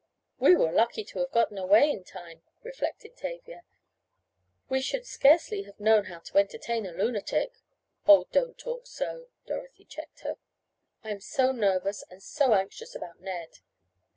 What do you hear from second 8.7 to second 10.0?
so!" Dorothy